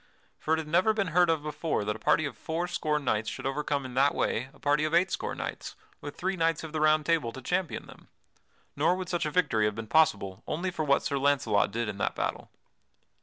For 0.39 0.55
it 0.55 0.57
had 0.57 0.67
never 0.67 0.93
been 0.95 1.09
heard 1.13 1.29
of 1.29 1.43
before 1.43 1.85
that 1.85 1.95
a 1.95 1.99
party 1.99 2.25
of 2.25 2.35
four 2.35 2.67
score 2.67 2.97
knights 2.97 3.29
should 3.29 3.45
overcome 3.45 3.85
in 3.85 3.93
that 3.93 4.15
way 4.15 4.49
a 4.51 4.57
party 4.57 4.83
of 4.83 4.95
eight 4.95 5.11
score 5.11 5.35
knights, 5.35 5.75
with 5.99 6.15
three 6.17 6.35
knights 6.35 6.63
of 6.63 6.73
the 6.73 6.81
Round 6.81 7.05
Table 7.05 7.31
to 7.31 7.39
champion 7.39 7.85
them. 7.85 8.07
Nor 8.75 8.95
would 8.95 9.09
such 9.09 9.27
a 9.27 9.29
victory 9.29 9.65
have 9.65 9.75
been 9.75 9.85
possible 9.85 10.41
only 10.47 10.71
for 10.71 10.83
what 10.83 11.03
Sir 11.03 11.19
Launcelot 11.19 11.69
did 11.69 11.87
in 11.87 11.99
that 11.99 12.15
battle. 12.15 12.49